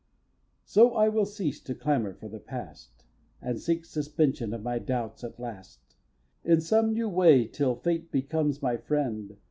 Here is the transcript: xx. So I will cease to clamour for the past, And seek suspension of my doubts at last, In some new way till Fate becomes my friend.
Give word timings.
xx. 0.65 0.69
So 0.71 0.95
I 0.95 1.09
will 1.09 1.27
cease 1.27 1.59
to 1.61 1.75
clamour 1.75 2.15
for 2.15 2.27
the 2.27 2.39
past, 2.39 3.05
And 3.39 3.59
seek 3.61 3.85
suspension 3.85 4.51
of 4.51 4.63
my 4.63 4.79
doubts 4.79 5.23
at 5.23 5.39
last, 5.39 5.95
In 6.43 6.59
some 6.59 6.91
new 6.93 7.07
way 7.07 7.45
till 7.45 7.75
Fate 7.75 8.11
becomes 8.11 8.63
my 8.63 8.77
friend. 8.77 9.37